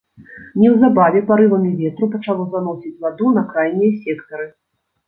Неўзабаве 0.61 1.21
парывамі 1.29 1.71
ветру 1.83 2.11
пачало 2.17 2.43
заносіць 2.57 2.99
ваду 3.07 3.27
на 3.39 3.49
крайнія 3.55 3.97
сектары. 4.03 4.53